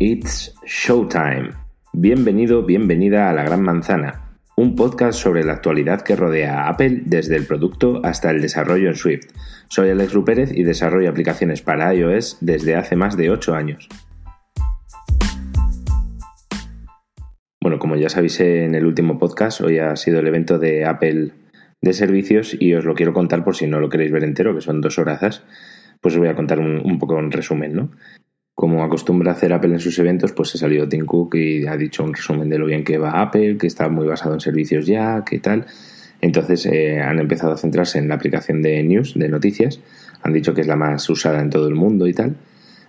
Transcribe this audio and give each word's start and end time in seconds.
It's 0.00 0.52
Showtime. 0.66 1.52
Bienvenido, 1.92 2.64
bienvenida 2.64 3.30
a 3.30 3.32
La 3.32 3.44
Gran 3.44 3.62
Manzana, 3.62 4.36
un 4.56 4.74
podcast 4.74 5.16
sobre 5.20 5.44
la 5.44 5.52
actualidad 5.52 6.02
que 6.02 6.16
rodea 6.16 6.64
a 6.64 6.70
Apple 6.70 7.02
desde 7.06 7.36
el 7.36 7.46
producto 7.46 8.00
hasta 8.02 8.32
el 8.32 8.42
desarrollo 8.42 8.88
en 8.88 8.96
Swift. 8.96 9.28
Soy 9.68 9.90
Alex 9.90 10.12
Rupérez 10.12 10.50
y 10.52 10.64
desarrollo 10.64 11.08
aplicaciones 11.08 11.62
para 11.62 11.94
iOS 11.94 12.38
desde 12.40 12.74
hace 12.74 12.96
más 12.96 13.16
de 13.16 13.30
8 13.30 13.54
años. 13.54 13.88
Bueno, 17.60 17.78
como 17.78 17.94
ya 17.94 18.08
sabéis 18.08 18.40
en 18.40 18.74
el 18.74 18.86
último 18.86 19.16
podcast, 19.16 19.60
hoy 19.60 19.78
ha 19.78 19.94
sido 19.94 20.18
el 20.18 20.26
evento 20.26 20.58
de 20.58 20.86
Apple 20.86 21.30
de 21.80 21.92
servicios 21.92 22.56
y 22.58 22.74
os 22.74 22.84
lo 22.84 22.94
quiero 22.94 23.12
contar 23.12 23.44
por 23.44 23.54
si 23.54 23.68
no 23.68 23.78
lo 23.78 23.90
queréis 23.90 24.10
ver 24.10 24.24
entero, 24.24 24.56
que 24.56 24.60
son 24.60 24.80
dos 24.80 24.98
horas, 24.98 25.44
pues 26.00 26.14
os 26.14 26.18
voy 26.18 26.28
a 26.28 26.34
contar 26.34 26.58
un, 26.58 26.82
un 26.84 26.98
poco 26.98 27.16
en 27.20 27.30
resumen, 27.30 27.74
¿no? 27.74 27.90
Como 28.64 28.82
acostumbra 28.82 29.32
hacer 29.32 29.52
Apple 29.52 29.74
en 29.74 29.78
sus 29.78 29.98
eventos, 29.98 30.32
pues 30.32 30.54
ha 30.54 30.56
salido 30.56 30.88
Tim 30.88 31.04
Cook 31.04 31.34
y 31.34 31.66
ha 31.66 31.76
dicho 31.76 32.02
un 32.02 32.14
resumen 32.14 32.48
de 32.48 32.58
lo 32.58 32.64
bien 32.64 32.82
que 32.82 32.96
va 32.96 33.20
Apple, 33.20 33.58
que 33.58 33.66
está 33.66 33.90
muy 33.90 34.06
basado 34.06 34.32
en 34.32 34.40
servicios 34.40 34.86
ya, 34.86 35.22
que 35.22 35.38
tal. 35.38 35.66
Entonces 36.22 36.64
eh, 36.64 36.98
han 36.98 37.18
empezado 37.18 37.52
a 37.52 37.58
centrarse 37.58 37.98
en 37.98 38.08
la 38.08 38.14
aplicación 38.14 38.62
de 38.62 38.82
news, 38.82 39.12
de 39.16 39.28
noticias. 39.28 39.80
Han 40.22 40.32
dicho 40.32 40.54
que 40.54 40.62
es 40.62 40.66
la 40.66 40.76
más 40.76 41.06
usada 41.10 41.42
en 41.42 41.50
todo 41.50 41.68
el 41.68 41.74
mundo 41.74 42.06
y 42.06 42.14
tal. 42.14 42.36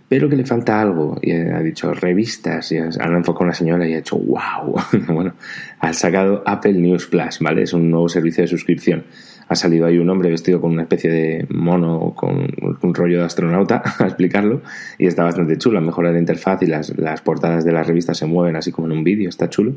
Pero 0.08 0.30
que 0.30 0.38
le 0.38 0.46
falta 0.46 0.80
algo. 0.80 1.20
Y 1.22 1.34
ha 1.34 1.60
dicho 1.60 1.94
revistas. 1.94 2.72
Y 2.72 2.78
han 2.78 3.14
enfocado 3.14 3.42
a 3.42 3.48
una 3.48 3.54
señora 3.54 3.86
y 3.86 3.96
ha 3.96 3.98
hecho 3.98 4.18
wow. 4.18 4.76
bueno, 5.10 5.34
ha 5.80 5.92
sacado 5.92 6.42
Apple 6.46 6.76
News 6.76 7.08
Plus, 7.08 7.40
¿vale? 7.42 7.64
Es 7.64 7.74
un 7.74 7.92
nuevo 7.92 8.08
servicio 8.08 8.44
de 8.44 8.48
suscripción 8.48 9.04
ha 9.48 9.56
salido 9.56 9.86
ahí 9.86 9.98
un 9.98 10.10
hombre 10.10 10.30
vestido 10.30 10.60
con 10.60 10.72
una 10.72 10.84
especie 10.84 11.12
de 11.12 11.46
mono, 11.50 12.14
con 12.16 12.48
un 12.82 12.94
rollo 12.96 13.20
de 13.20 13.26
astronauta, 13.26 13.84
a 14.00 14.06
explicarlo, 14.06 14.62
y 14.98 15.06
está 15.06 15.24
bastante 15.24 15.58
chulo. 15.58 15.78
Han 15.78 15.86
mejorado 15.86 16.14
la 16.14 16.20
interfaz 16.20 16.62
y 16.64 16.68
las, 16.68 16.98
las 16.98 17.22
portadas 17.22 17.64
de 17.64 17.72
las 17.72 17.86
revistas 17.86 18.18
se 18.18 18.26
mueven 18.26 18.56
así 18.56 18.72
como 18.72 18.88
en 18.88 18.94
un 18.94 19.04
vídeo, 19.04 19.30
está 19.30 19.50
chulo. 19.50 19.74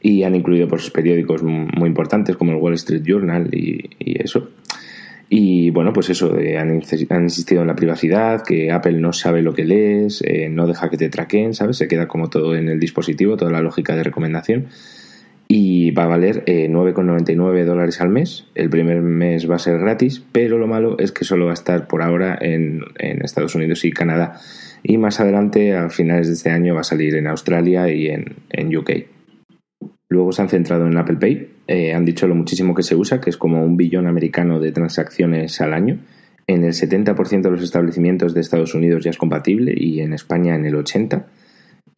Y 0.00 0.22
han 0.22 0.34
incluido 0.34 0.68
sus 0.78 0.90
periódicos 0.90 1.42
muy 1.42 1.88
importantes 1.88 2.36
como 2.36 2.52
el 2.52 2.58
Wall 2.58 2.74
Street 2.74 3.02
Journal 3.04 3.48
y, 3.52 3.90
eso. 3.98 4.50
Y 5.28 5.70
bueno, 5.70 5.92
pues 5.92 6.08
eso, 6.10 6.38
eh, 6.38 6.56
han, 6.56 6.76
insistido 6.76 7.62
en 7.62 7.66
la 7.66 7.74
privacidad, 7.74 8.42
que 8.42 8.70
Apple 8.70 9.00
no 9.00 9.12
sabe 9.12 9.42
lo 9.42 9.52
que 9.52 9.64
lees, 9.64 10.22
eh, 10.24 10.48
no 10.48 10.68
deja 10.68 10.88
que 10.88 10.96
te 10.96 11.08
traquen, 11.08 11.54
¿sabes? 11.54 11.78
Se 11.78 11.88
queda 11.88 12.06
como 12.06 12.28
todo 12.28 12.54
en 12.54 12.68
el 12.68 12.78
dispositivo, 12.78 13.36
toda 13.36 13.50
la 13.50 13.60
lógica 13.60 13.96
de 13.96 14.04
recomendación 14.04 14.68
y 15.48 15.92
va 15.92 16.04
a 16.04 16.08
valer 16.08 16.44
9,99 16.44 17.58
eh, 17.58 17.64
dólares 17.64 18.00
al 18.00 18.08
mes. 18.08 18.46
El 18.54 18.68
primer 18.68 19.00
mes 19.00 19.48
va 19.48 19.56
a 19.56 19.60
ser 19.60 19.78
gratis, 19.78 20.24
pero 20.32 20.58
lo 20.58 20.66
malo 20.66 20.98
es 20.98 21.12
que 21.12 21.24
solo 21.24 21.46
va 21.46 21.52
a 21.52 21.54
estar 21.54 21.86
por 21.86 22.02
ahora 22.02 22.36
en, 22.40 22.82
Estados 22.98 23.54
Unidos 23.54 23.84
y 23.84 23.92
Canadá. 23.92 24.40
Y 24.82 24.98
más 24.98 25.20
adelante, 25.20 25.74
a 25.74 25.88
finales 25.90 26.28
de 26.28 26.34
este 26.34 26.50
año, 26.50 26.74
va 26.74 26.80
a 26.80 26.84
salir 26.84 27.14
en 27.16 27.26
Australia 27.26 27.90
y 27.90 28.08
en, 28.08 28.76
UK. 28.76 28.90
Luego 30.08 30.32
se 30.32 30.42
han 30.42 30.48
centrado 30.48 30.86
en 30.86 30.96
Apple 30.96 31.16
Pay. 31.16 31.48
Eh, 31.66 31.92
han 31.92 32.04
dicho 32.04 32.26
lo 32.26 32.34
muchísimo 32.34 32.74
que 32.74 32.82
se 32.82 32.94
usa, 32.94 33.20
que 33.20 33.30
es 33.30 33.36
como 33.36 33.64
un 33.64 33.76
billón 33.76 34.06
americano 34.06 34.60
de 34.60 34.72
transacciones 34.72 35.60
al 35.60 35.74
año. 35.74 35.98
En 36.48 36.62
el 36.62 36.72
70% 36.72 37.42
de 37.42 37.50
los 37.50 37.62
establecimientos 37.62 38.32
de 38.32 38.40
Estados 38.40 38.74
Unidos 38.74 39.02
ya 39.04 39.10
es 39.10 39.18
compatible 39.18 39.74
y 39.76 40.00
en 40.00 40.12
España 40.12 40.54
en 40.54 40.64
el 40.64 40.74
80%. 40.74 41.24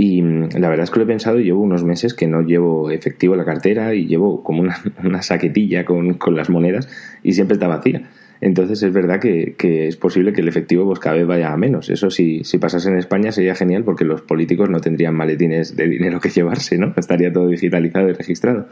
Y 0.00 0.22
mm, 0.22 0.50
la 0.60 0.68
verdad 0.68 0.84
es 0.84 0.90
que 0.90 1.00
lo 1.00 1.04
he 1.04 1.08
pensado 1.08 1.40
y 1.40 1.44
llevo 1.44 1.60
unos 1.60 1.82
meses 1.82 2.14
que 2.14 2.28
no 2.28 2.42
llevo 2.42 2.88
efectivo 2.88 3.34
la 3.34 3.44
cartera 3.44 3.94
y 3.94 4.06
llevo 4.06 4.44
como 4.44 4.62
una, 4.62 4.76
una 5.04 5.22
saquetilla 5.22 5.84
con, 5.84 6.14
con, 6.14 6.36
las 6.36 6.48
monedas 6.48 6.88
y 7.24 7.32
siempre 7.32 7.54
está 7.54 7.66
vacía. 7.66 8.08
Entonces 8.40 8.80
es 8.84 8.92
verdad 8.92 9.18
que, 9.18 9.56
que, 9.58 9.88
es 9.88 9.96
posible 9.96 10.32
que 10.32 10.40
el 10.40 10.46
efectivo 10.46 10.86
pues 10.86 11.00
cada 11.00 11.16
vez 11.16 11.26
vaya 11.26 11.52
a 11.52 11.56
menos. 11.56 11.90
Eso 11.90 12.10
si, 12.10 12.44
si 12.44 12.58
pasase 12.58 12.88
en 12.88 12.96
España 12.96 13.32
sería 13.32 13.56
genial 13.56 13.82
porque 13.82 14.04
los 14.04 14.22
políticos 14.22 14.70
no 14.70 14.80
tendrían 14.80 15.16
maletines 15.16 15.74
de 15.74 15.88
dinero 15.88 16.20
que 16.20 16.28
llevarse, 16.28 16.78
¿no? 16.78 16.94
Estaría 16.96 17.32
todo 17.32 17.48
digitalizado 17.48 18.08
y 18.08 18.12
registrado. 18.12 18.68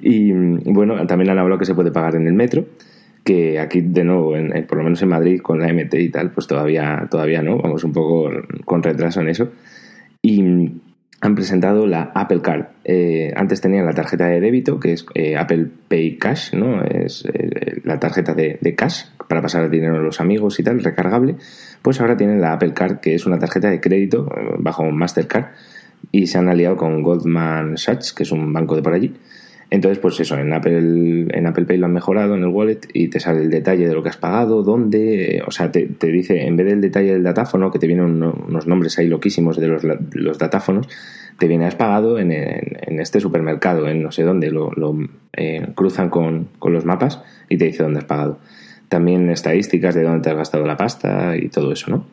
Y 0.00 0.32
mm, 0.32 0.72
bueno, 0.72 1.06
también 1.06 1.28
han 1.28 1.38
hablado 1.38 1.58
que 1.58 1.66
se 1.66 1.74
puede 1.74 1.90
pagar 1.90 2.16
en 2.16 2.26
el 2.26 2.32
metro 2.32 2.64
que 3.22 3.58
aquí 3.58 3.82
de 3.82 4.04
nuevo, 4.04 4.36
en, 4.36 4.66
por 4.66 4.78
lo 4.78 4.84
menos 4.84 5.00
en 5.02 5.08
Madrid 5.08 5.40
con 5.40 5.60
la 5.60 5.72
MT 5.72 5.94
y 5.94 6.08
tal, 6.10 6.30
pues 6.30 6.46
todavía, 6.46 7.06
todavía 7.10 7.42
no, 7.42 7.58
vamos 7.58 7.82
un 7.84 7.92
poco 7.92 8.30
con 8.64 8.82
retraso 8.82 9.20
en 9.20 9.28
eso 9.28 9.50
y 10.24 10.80
han 11.20 11.34
presentado 11.34 11.86
la 11.86 12.10
Apple 12.14 12.40
Card. 12.40 12.64
Eh, 12.82 13.30
antes 13.36 13.60
tenían 13.60 13.84
la 13.84 13.92
tarjeta 13.92 14.26
de 14.26 14.40
débito, 14.40 14.80
que 14.80 14.94
es 14.94 15.04
eh, 15.14 15.36
Apple 15.36 15.68
Pay 15.86 16.16
Cash, 16.16 16.54
¿no? 16.54 16.82
Es 16.82 17.26
eh, 17.26 17.82
la 17.84 18.00
tarjeta 18.00 18.32
de, 18.32 18.74
cash 18.74 19.04
para 19.28 19.42
pasar 19.42 19.64
el 19.64 19.70
dinero 19.70 19.96
a 19.96 20.00
los 20.00 20.22
amigos 20.22 20.58
y 20.58 20.62
tal, 20.62 20.82
recargable. 20.82 21.36
Pues 21.82 22.00
ahora 22.00 22.16
tienen 22.16 22.40
la 22.40 22.54
Apple 22.54 22.72
Card, 22.72 23.00
que 23.00 23.14
es 23.14 23.26
una 23.26 23.38
tarjeta 23.38 23.68
de 23.68 23.82
crédito 23.82 24.26
bajo 24.58 24.90
Mastercard, 24.90 25.48
y 26.10 26.26
se 26.26 26.38
han 26.38 26.48
aliado 26.48 26.76
con 26.78 27.02
Goldman 27.02 27.76
Sachs, 27.76 28.14
que 28.14 28.22
es 28.22 28.32
un 28.32 28.50
banco 28.50 28.76
de 28.76 28.82
por 28.82 28.94
allí. 28.94 29.14
Entonces, 29.70 29.98
pues 29.98 30.20
eso, 30.20 30.38
en 30.38 30.52
Apple, 30.52 31.26
en 31.30 31.46
Apple 31.46 31.64
Pay 31.64 31.78
lo 31.78 31.86
han 31.86 31.92
mejorado 31.92 32.34
en 32.34 32.42
el 32.42 32.48
wallet 32.48 32.80
y 32.92 33.08
te 33.08 33.18
sale 33.18 33.42
el 33.42 33.50
detalle 33.50 33.88
de 33.88 33.94
lo 33.94 34.02
que 34.02 34.10
has 34.10 34.16
pagado, 34.16 34.62
dónde, 34.62 35.42
o 35.46 35.50
sea, 35.50 35.72
te, 35.72 35.88
dice, 36.00 36.46
en 36.46 36.56
vez 36.56 36.66
del 36.66 36.80
detalle 36.80 37.12
del 37.12 37.22
datáfono, 37.22 37.70
que 37.70 37.78
te 37.78 37.86
vienen 37.86 38.22
unos 38.22 38.66
nombres 38.66 38.98
ahí 38.98 39.08
loquísimos 39.08 39.58
de 39.58 39.68
los, 39.68 39.82
los 40.12 40.38
datáfonos, 40.38 40.88
te 41.38 41.48
viene, 41.48 41.66
has 41.66 41.74
pagado 41.74 42.18
en, 42.18 42.30
en, 42.30 43.00
este 43.00 43.20
supermercado, 43.20 43.88
en 43.88 44.02
no 44.02 44.12
sé 44.12 44.22
dónde, 44.22 44.50
lo, 44.50 44.70
lo 44.72 44.96
eh, 45.32 45.66
cruzan 45.74 46.08
con, 46.10 46.48
con 46.58 46.72
los 46.72 46.84
mapas 46.84 47.22
y 47.48 47.56
te 47.56 47.64
dice 47.64 47.82
dónde 47.82 47.98
has 47.98 48.04
pagado. 48.04 48.38
También 48.88 49.28
estadísticas 49.30 49.94
de 49.94 50.02
dónde 50.02 50.20
te 50.20 50.30
has 50.30 50.36
gastado 50.36 50.66
la 50.66 50.76
pasta 50.76 51.36
y 51.36 51.48
todo 51.48 51.72
eso, 51.72 51.90
¿no? 51.90 52.06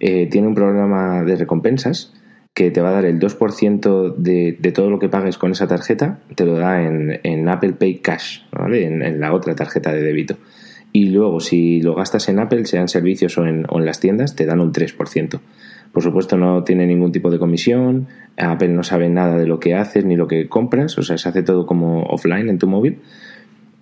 Eh, 0.00 0.28
tiene 0.30 0.46
un 0.46 0.54
programa 0.54 1.24
de 1.24 1.36
recompensas 1.36 2.12
que 2.58 2.72
te 2.72 2.80
va 2.80 2.88
a 2.88 2.92
dar 2.92 3.04
el 3.04 3.20
2% 3.20 4.16
de, 4.16 4.56
de, 4.58 4.72
todo 4.72 4.90
lo 4.90 4.98
que 4.98 5.08
pagues 5.08 5.38
con 5.38 5.52
esa 5.52 5.68
tarjeta, 5.68 6.18
te 6.34 6.44
lo 6.44 6.56
da 6.56 6.82
en, 6.82 7.48
Apple 7.48 7.74
Pay 7.74 7.98
Cash, 7.98 8.40
¿vale? 8.50 8.84
En, 8.84 9.20
la 9.20 9.32
otra 9.32 9.54
tarjeta 9.54 9.92
de 9.92 10.02
débito. 10.02 10.38
Y 10.92 11.10
luego, 11.10 11.38
si 11.38 11.80
lo 11.82 11.94
gastas 11.94 12.28
en 12.28 12.40
Apple, 12.40 12.64
sean 12.64 12.88
servicios 12.88 13.38
o 13.38 13.46
en, 13.46 13.64
o 13.68 13.78
en 13.78 13.84
las 13.84 14.00
tiendas, 14.00 14.34
te 14.34 14.44
dan 14.44 14.58
un 14.58 14.72
3%. 14.72 15.38
Por 15.92 16.02
supuesto, 16.02 16.36
no 16.36 16.64
tiene 16.64 16.84
ningún 16.88 17.12
tipo 17.12 17.30
de 17.30 17.38
comisión, 17.38 18.08
Apple 18.36 18.70
no 18.70 18.82
sabe 18.82 19.08
nada 19.08 19.38
de 19.38 19.46
lo 19.46 19.60
que 19.60 19.76
haces 19.76 20.04
ni 20.04 20.16
lo 20.16 20.26
que 20.26 20.48
compras, 20.48 20.98
o 20.98 21.02
sea, 21.02 21.16
se 21.16 21.28
hace 21.28 21.44
todo 21.44 21.64
como 21.64 22.06
offline 22.06 22.48
en 22.48 22.58
tu 22.58 22.66
móvil. 22.66 22.98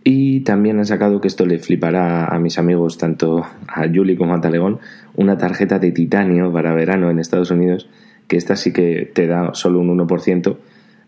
Y 0.04 0.40
también 0.40 0.78
han 0.78 0.84
sacado 0.84 1.22
que 1.22 1.28
esto 1.28 1.46
le 1.46 1.58
flipará 1.60 2.26
a 2.26 2.38
mis 2.38 2.58
amigos, 2.58 2.98
tanto 2.98 3.38
a 3.68 3.88
Julie 3.88 4.18
como 4.18 4.34
a 4.34 4.40
Talegón, 4.42 4.80
una 5.14 5.38
tarjeta 5.38 5.78
de 5.78 5.92
titanio 5.92 6.52
para 6.52 6.74
verano 6.74 7.10
en 7.10 7.18
Estados 7.18 7.50
Unidos 7.50 7.88
que 8.26 8.36
esta 8.36 8.56
sí 8.56 8.72
que 8.72 9.10
te 9.12 9.26
da 9.26 9.54
solo 9.54 9.80
un 9.80 9.96
1%, 9.96 10.56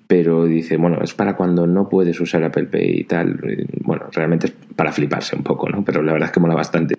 pero 0.06 0.46
dice, 0.46 0.76
bueno, 0.76 1.00
es 1.02 1.14
para 1.14 1.36
cuando 1.36 1.66
no 1.66 1.88
puedes 1.88 2.20
usar 2.20 2.42
Apple 2.44 2.66
Pay 2.66 3.00
y 3.00 3.04
tal. 3.04 3.38
Bueno, 3.80 4.06
realmente 4.12 4.46
es 4.46 4.52
para 4.74 4.92
fliparse 4.92 5.36
un 5.36 5.42
poco, 5.42 5.68
¿no? 5.68 5.84
Pero 5.84 6.02
la 6.02 6.12
verdad 6.12 6.28
es 6.28 6.32
que 6.32 6.40
mola 6.40 6.54
bastante. 6.54 6.94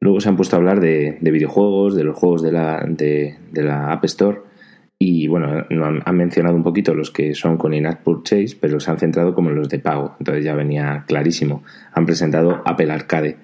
Luego 0.00 0.20
se 0.20 0.28
han 0.28 0.36
puesto 0.36 0.56
a 0.56 0.58
hablar 0.58 0.80
de, 0.80 1.18
videojuegos, 1.20 1.94
de 1.94 2.04
los 2.04 2.16
juegos 2.16 2.42
de 2.42 2.52
la, 2.52 2.84
de 2.88 3.36
la 3.52 3.92
App 3.92 4.04
Store 4.04 4.47
y 5.00 5.28
bueno, 5.28 5.64
han, 6.04 6.16
mencionado 6.16 6.56
un 6.56 6.64
poquito 6.64 6.92
los 6.92 7.12
que 7.12 7.32
son 7.34 7.56
con 7.56 7.72
in-app 7.72 8.02
purchase, 8.02 8.56
pero 8.60 8.80
se 8.80 8.90
han 8.90 8.98
centrado 8.98 9.32
como 9.32 9.50
en 9.50 9.56
los 9.56 9.68
de 9.68 9.78
pago. 9.78 10.16
Entonces 10.18 10.44
ya 10.44 10.56
venía 10.56 11.04
clarísimo. 11.06 11.62
Han 11.92 12.04
presentado 12.04 12.62
Apple 12.64 12.90
Arcade. 12.90 13.36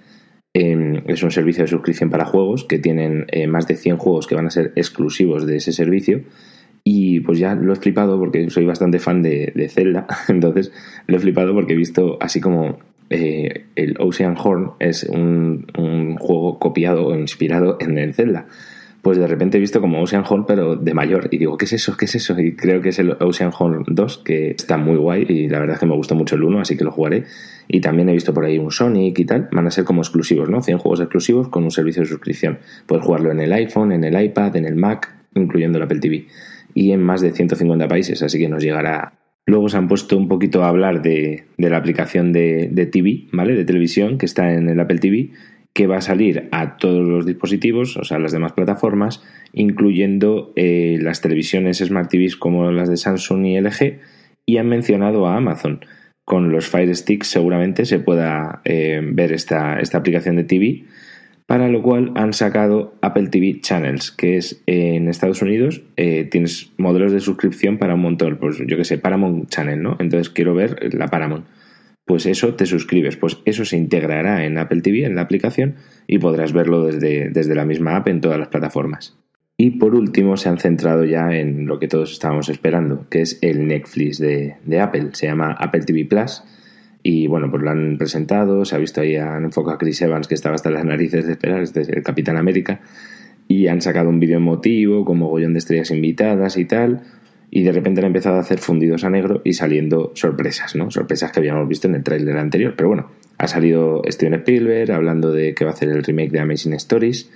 Em, 0.53 1.03
es 1.07 1.23
un 1.23 1.31
servicio 1.31 1.63
de 1.63 1.69
suscripción 1.69 2.11
para 2.11 2.25
juegos 2.25 2.65
que 2.65 2.79
tienen 2.81 3.27
eh, 3.29 3.47
más 3.47 3.69
de 3.69 3.77
100 3.77 3.99
juegos 3.99 4.27
que 4.27 4.35
van 4.35 4.47
a 4.47 4.51
ser 4.51 4.73
exclusivos 4.75 5.47
de 5.47 5.57
ese 5.57 5.73
servicio. 5.73 6.23
Y 6.83 7.21
pues 7.21 7.39
ya 7.39 7.55
lo 7.55 7.73
he 7.73 7.77
flipado 7.77 8.19
porque 8.19 8.51
soy 8.51 8.65
bastante 8.65 8.99
fan 8.99 9.23
de, 9.23 9.69
Zelda. 9.71 10.09
Entonces 10.29 10.73
lo 11.07 11.17
he 11.17 11.21
flipado 11.21 11.55
porque 11.55 11.75
he 11.75 11.77
visto 11.77 12.19
así 12.21 12.41
como 12.41 12.81
eh, 13.11 13.67
el 13.77 13.95
Ocean 14.01 14.37
Horn 14.37 14.73
es 14.81 15.05
un, 15.05 15.67
juego 16.19 16.59
copiado 16.59 17.07
o 17.07 17.15
inspirado 17.17 17.77
en 17.81 17.97
el 17.97 18.13
Zelda 18.13 18.49
pues 19.05 19.19
de 19.19 19.27
repente 19.27 19.59
he 19.59 19.61
visto 19.61 19.83
como 19.83 20.01
Ocean 20.01 20.25
Horn, 20.27 20.47
pero 20.47 20.77
de 20.77 20.95
mayor. 20.95 21.29
Y 21.31 21.37
digo, 21.37 21.59
¿qué 21.59 21.67
es 21.67 21.75
eso? 21.75 21.95
¿Qué 21.95 22.07
es 22.07 22.15
eso? 22.15 22.41
Y 22.41 22.57
creo 22.57 22.81
que 22.81 22.89
es 22.89 22.99
el 22.99 23.11
Ocean 23.21 23.53
Horn 23.57 23.85
2, 23.87 24.19
que 24.25 24.53
está 24.53 24.79
muy 24.79 24.97
guay 24.97 25.27
y 25.29 25.47
la 25.47 25.59
verdad 25.59 25.75
es 25.75 25.81
que 25.81 25.87
me 25.87 25.95
gustó 25.95 26.15
mucho 26.15 26.37
el 26.37 26.43
1, 26.43 26.61
así 26.61 26.75
que 26.79 26.85
lo 26.85 26.91
jugaré. 26.91 27.25
Y 27.69 27.83
también 27.83 28.09
he 28.09 28.13
visto 28.13 28.33
por 28.33 28.47
ahí 28.47 28.59
un 28.59 28.71
Sonic 28.71 29.19
y 29.19 29.27
tal. 29.27 29.51
Van 29.53 29.67
a 29.67 29.71
ser 29.71 29.85
como 29.85 30.01
exclusivos, 30.01 30.49
¿no? 30.49 30.63
100 30.63 30.79
juegos 30.79 31.01
exclusivos 31.01 31.49
con 31.51 31.65
un 31.65 31.71
servicio 31.71 32.01
de 32.01 32.09
suscripción. 32.09 32.61
Puedes 32.87 33.05
jugarlo 33.05 33.31
en 33.31 33.41
el 33.41 33.53
iPhone, 33.53 33.93
en 33.93 34.05
el 34.05 34.19
iPad, 34.19 34.57
en 34.57 34.65
el 34.65 34.75
Mac, 34.75 35.15
incluyendo 35.35 35.77
el 35.77 35.85
Apple 35.85 36.01
TV. 36.01 36.27
Y 36.73 36.93
en 36.93 37.03
más 37.03 37.21
de 37.21 37.31
150 37.31 37.87
países, 37.87 38.23
así 38.23 38.39
que 38.39 38.49
nos 38.49 38.63
llegará 38.63 39.13
Luego 39.47 39.69
se 39.69 39.77
han 39.77 39.89
puesto 39.89 40.17
un 40.17 40.27
poquito 40.27 40.65
a 40.65 40.69
hablar 40.69 41.03
de, 41.03 41.45
de 41.59 41.69
la 41.69 41.77
aplicación 41.77 42.33
de, 42.33 42.71
de, 42.73 42.87
TV, 42.87 43.27
¿vale? 43.31 43.55
De 43.55 43.67
televisión 43.67 44.17
que 44.17 44.25
está 44.25 44.55
en 44.55 44.71
el 44.71 44.81
Apple 44.81 44.99
TV 44.99 45.33
que 45.75 45.89
va 45.89 45.97
a 45.97 46.01
salir 46.01 46.49
a 46.53 46.77
todos 46.77 47.05
los 47.05 47.27
dispositivos, 47.27 47.97
o 47.97 48.05
sea, 48.05 48.21
las 48.21 48.31
demás 48.31 48.53
plataformas, 48.53 49.23
incluyendo 49.53 50.53
eh, 50.55 50.99
las 51.01 51.21
televisiones 51.21 51.79
Smart 51.79 52.09
TVs 52.09 52.37
como 52.37 52.71
las 52.71 52.89
de 52.89 52.97
Samsung 52.97 53.45
y 53.45 53.61
LG, 53.61 53.99
y 54.47 54.59
han 54.59 54.69
mencionado 54.69 55.27
a 55.27 55.37
Amazon. 55.37 55.85
con 56.25 56.53
los 56.53 56.69
Fire 56.69 56.95
Sticks 56.95 57.27
seguramente 57.27 57.85
se 57.85 57.99
pueda 57.99 58.63
eh, 58.65 59.01
ver 59.05 59.33
esta, 59.33 59.79
esta 59.81 59.99
aplicación 59.99 60.37
de 60.37 60.45
TV, 60.45 60.85
para 61.47 61.69
lo 61.69 61.83
cual 61.83 62.13
han 62.15 62.33
sacado 62.33 62.95
Apple 63.03 63.29
TV 63.29 63.61
Channels, 63.61 64.11
que 64.11 64.39
es 64.39 64.63
en 64.67 65.09
Estados 65.09 65.43
Unidos, 65.43 65.83
eh, 65.97 66.25
tienes 66.31 66.71
modelos 66.79 67.13
de 67.13 67.21
suscripción 67.21 67.79
para 67.79 67.97
un 67.97 68.01
montón, 68.01 68.39
pues 68.39 68.59
yo 68.67 68.77
que 68.77 68.85
sé, 68.85 68.97
Paramount 68.97 69.51
Channel, 69.51 69.83
¿no? 69.83 69.97
Entonces 69.99 70.31
quiero 70.31 70.55
ver 70.55 70.95
la 70.95 71.09
Paramount. 71.09 71.45
Pues 72.05 72.27
eso 72.27 72.55
te 72.55 72.67
suscribes, 72.67 73.17
pues 73.17 73.39
eso 73.45 73.65
se 73.65 73.77
integrará 73.77 74.45
en 74.45 74.59
Apple 74.59 74.83
TV, 74.83 75.05
en 75.05 75.15
la 75.15 75.23
aplicación, 75.23 75.77
y 76.07 76.19
podrás 76.19 76.53
verlo 76.53 76.85
desde, 76.85 77.31
desde 77.31 77.55
la 77.55 77.65
misma 77.65 77.97
app 77.97 78.09
en 78.09 78.21
todas 78.21 78.39
las 78.39 78.49
plataformas. 78.49 79.17
Y 79.57 79.71
por 79.71 79.95
último 79.95 80.37
se 80.37 80.49
han 80.49 80.59
centrado 80.59 81.05
ya 81.05 81.33
en 81.33 81.67
lo 81.67 81.79
que 81.79 81.87
todos 81.87 82.13
estábamos 82.13 82.49
esperando, 82.49 83.07
que 83.09 83.21
es 83.21 83.39
el 83.41 83.69
Netflix 83.69 84.19
de, 84.19 84.57
Apple. 84.81 85.11
Se 85.13 85.27
llama 85.27 85.53
Apple 85.53 85.83
TV 85.83 86.05
Plus. 86.05 86.43
Y 87.05 87.29
bueno, 87.29 87.51
pues 87.51 87.63
lo 87.63 87.71
han 87.71 87.97
presentado, 87.99 88.65
se 88.65 88.75
ha 88.75 88.79
visto 88.79 89.01
ahí, 89.01 89.17
han 89.17 89.45
enfocado 89.45 89.77
a 89.77 89.79
Chris 89.79 90.01
Evans, 90.03 90.27
que 90.27 90.35
estaba 90.35 90.55
hasta 90.55 90.71
las 90.71 90.85
narices 90.85 91.27
de 91.27 91.33
esperar, 91.33 91.61
este 91.61 91.83
es 91.83 91.89
el 91.91 92.03
Capitán 92.03 92.39
América, 92.39 92.81
y 93.47 93.67
han 93.67 93.83
sacado 93.83 94.09
un 94.09 94.21
vídeo 94.21 94.39
emotivo 94.39 95.05
con 95.05 95.19
mogollón 95.19 95.53
de 95.53 95.59
estrellas 95.59 95.91
invitadas 95.91 96.57
y 96.57 96.65
tal, 96.65 97.03
y 97.55 97.63
de 97.63 97.71
repente 97.71 98.01
han 98.01 98.09
empezado 98.09 98.35
a 98.37 98.41
hacer 98.41 98.59
fundidos 98.59 99.05
a 99.05 99.11
negro 99.11 99.41
y 99.45 99.53
saliendo 99.53 100.11
sorpresas, 100.17 100.75
¿no? 100.75 100.91
Sorpresas 100.91 101.31
que 101.31 101.39
habíamos 101.39 101.69
visto 101.69 101.87
en 101.87 101.95
el 101.95 102.03
tráiler 102.03 102.37
anterior, 102.37 102.75
pero 102.77 102.89
bueno, 102.89 103.13
ha 103.39 103.47
salido 103.47 104.03
Steven 104.09 104.35
Spielberg 104.35 104.91
hablando 104.91 105.31
de 105.31 105.55
que 105.55 105.65
va 105.65 105.71
a 105.71 105.75
hacer 105.75 105.89
el 105.91 106.03
remake 106.03 106.33
de 106.33 106.41
Amazing 106.41 106.73
Stories, 106.73 107.31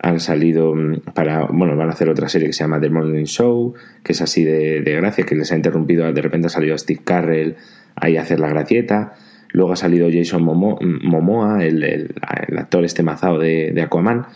han 0.00 0.20
salido 0.20 0.74
mm, 0.74 1.12
para, 1.12 1.44
bueno, 1.52 1.76
van 1.76 1.90
a 1.90 1.92
hacer 1.92 2.08
otra 2.08 2.30
serie 2.30 2.46
que 2.46 2.54
se 2.54 2.64
llama 2.64 2.80
The 2.80 2.88
Morning 2.88 3.26
Show, 3.26 3.74
que 4.02 4.12
es 4.12 4.22
así 4.22 4.42
de, 4.42 4.80
gracia, 4.80 5.26
que 5.26 5.34
les 5.34 5.52
ha 5.52 5.56
interrumpido, 5.56 6.10
de 6.10 6.22
repente 6.22 6.46
ha 6.46 6.50
salido 6.50 6.78
Steve 6.78 7.02
Carrell 7.04 7.56
ahí 7.94 8.16
a 8.16 8.22
hacer 8.22 8.40
la 8.40 8.48
gracieta, 8.48 9.16
luego 9.52 9.72
ha 9.72 9.76
salido 9.76 10.08
Jason 10.10 10.42
Momoa, 10.44 11.62
el, 11.62 12.14
actor 12.56 12.86
este 12.86 13.02
mazado 13.02 13.38
de, 13.38 13.78
Aquaman, 13.82 14.28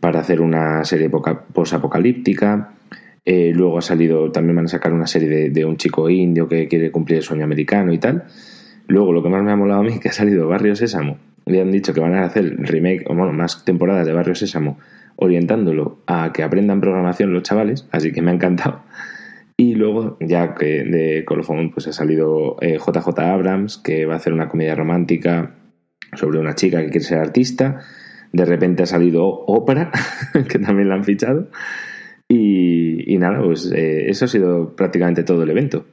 para 0.00 0.18
hacer 0.18 0.40
una 0.40 0.84
serie 0.84 1.08
posapocalíptica, 1.08 2.72
eh, 3.24 3.52
luego 3.54 3.78
ha 3.78 3.82
salido, 3.82 4.32
también 4.32 4.56
van 4.56 4.64
a 4.64 4.68
sacar 4.68 4.92
una 4.92 5.06
serie 5.06 5.50
de, 5.50 5.64
un 5.64 5.76
chico 5.76 6.10
indio 6.10 6.48
que 6.48 6.66
quiere 6.68 6.90
cumplir 6.90 7.18
el 7.18 7.22
sueño 7.22 7.44
americano 7.44 7.92
y 7.92 7.98
tal. 7.98 8.24
Luego, 8.88 9.12
lo 9.12 9.22
que 9.22 9.28
más 9.28 9.42
me 9.42 9.52
ha 9.52 9.56
molado 9.56 9.80
a 9.80 9.84
mí, 9.84 9.98
que 10.00 10.08
ha 10.08 10.12
salido 10.12 10.48
Barrio 10.48 10.74
Sésamo. 10.74 11.18
Le 11.44 11.60
han 11.60 11.72
dicho 11.72 11.92
que 11.92 12.00
van 12.00 12.14
a 12.14 12.24
hacer 12.24 12.56
remake, 12.58 13.04
o 13.08 13.14
bueno, 13.14 13.32
más 13.32 13.64
temporadas 13.64 14.06
de 14.06 14.12
Barrio 14.12 14.34
Sésamo 14.34 14.78
orientándolo 15.16 15.98
a 16.06 16.32
que 16.32 16.42
aprendan 16.42 16.80
programación 16.80 17.32
los 17.32 17.42
chavales, 17.42 17.86
así 17.92 18.12
que 18.12 18.22
me 18.22 18.30
ha 18.30 18.34
encantado. 18.34 18.82
Y 19.56 19.74
luego, 19.74 20.16
ya 20.20 20.54
que 20.54 20.82
de 20.84 21.24
Colofón 21.24 21.70
pues 21.70 21.86
ha 21.86 21.92
salido 21.92 22.56
JJ 22.60 23.08
eh, 23.08 23.22
Abrams, 23.22 23.76
que 23.78 24.06
va 24.06 24.14
a 24.14 24.16
hacer 24.16 24.32
una 24.32 24.48
comedia 24.48 24.74
romántica 24.74 25.54
sobre 26.14 26.38
una 26.38 26.54
chica 26.54 26.80
que 26.80 26.90
quiere 26.90 27.04
ser 27.04 27.18
artista. 27.18 27.80
De 28.32 28.44
repente 28.44 28.82
ha 28.82 28.86
salido 28.86 29.26
Ópera, 29.26 29.90
que 30.48 30.58
también 30.58 30.88
la 30.88 30.96
han 30.96 31.04
fichado. 31.04 31.48
Y, 32.34 33.18
nada, 33.18 33.42
pues 33.42 33.70
eh, 33.72 34.08
eso 34.08 34.24
ha 34.24 34.28
sido 34.28 34.74
prácticamente 34.74 35.22
todo 35.22 35.42
el 35.42 35.50
evento. 35.50 35.84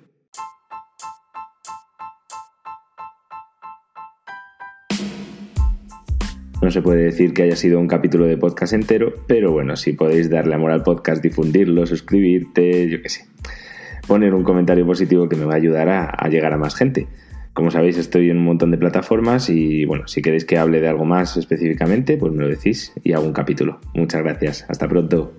No 6.61 6.71
se 6.71 6.81
puede 6.81 7.03
decir 7.03 7.33
que 7.33 7.43
haya 7.43 7.55
sido 7.55 7.79
un 7.79 7.87
capítulo 7.87 8.25
de 8.25 8.37
podcast 8.37 8.73
entero, 8.73 9.13
pero 9.27 9.51
bueno, 9.51 9.75
si 9.75 9.93
podéis 9.93 10.29
darle 10.29 10.55
amor 10.55 10.71
al 10.71 10.83
podcast, 10.83 11.21
difundirlo, 11.21 11.85
suscribirte, 11.85 12.89
yo 12.89 13.01
qué 13.01 13.09
sé. 13.09 13.25
Poner 14.07 14.33
un 14.33 14.43
comentario 14.43 14.85
positivo 14.85 15.27
que 15.27 15.35
me 15.35 15.45
va 15.45 15.53
a 15.53 15.57
ayudar 15.57 15.89
a, 15.89 16.29
llegar 16.29 16.53
a 16.53 16.57
más 16.57 16.75
gente. 16.75 17.07
Como 17.53 17.69
sabéis, 17.69 17.97
estoy 17.97 18.29
en 18.29 18.37
un 18.37 18.45
montón 18.45 18.71
de 18.71 18.77
plataformas 18.77 19.49
y 19.49 19.83
bueno, 19.83 20.07
si 20.07 20.21
queréis 20.21 20.45
que 20.45 20.57
hable 20.57 20.79
de 20.79 20.87
algo 20.87 21.03
más 21.03 21.35
específicamente, 21.35 22.17
pues 22.17 22.31
me 22.31 22.43
lo 22.43 22.49
decís 22.49 22.93
y 23.03 23.11
hago 23.11 23.25
un 23.25 23.33
capítulo. 23.33 23.79
Muchas 23.93 24.21
gracias. 24.23 24.65
Hasta 24.69 24.87
pronto. 24.87 25.33